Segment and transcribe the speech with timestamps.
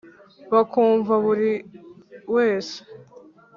[0.53, 1.51] bakumva buri
[2.35, 2.77] wese